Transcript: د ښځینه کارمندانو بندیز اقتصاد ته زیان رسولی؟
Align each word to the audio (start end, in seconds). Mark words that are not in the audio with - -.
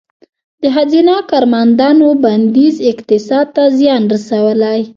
د 0.61 0.63
ښځینه 0.75 1.15
کارمندانو 1.31 2.07
بندیز 2.23 2.75
اقتصاد 2.91 3.47
ته 3.55 3.63
زیان 3.79 4.03
رسولی؟ 4.13 4.79